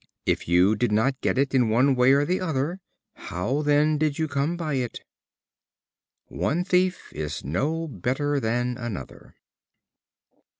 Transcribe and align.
If 0.25 0.47
you 0.47 0.75
did 0.75 0.91
not 0.91 1.21
get 1.21 1.37
it 1.37 1.53
in 1.53 1.69
one 1.69 1.93
way 1.93 2.13
or 2.13 2.25
the 2.25 2.41
other, 2.41 2.79
how 3.13 3.61
then 3.61 3.99
did 3.99 4.17
you 4.17 4.27
come 4.27 4.57
by 4.57 4.73
it?" 4.73 5.01
One 6.25 6.63
thief 6.63 7.13
is 7.13 7.43
no 7.45 7.87
better 7.87 8.39
than 8.39 8.79
another. 8.79 9.35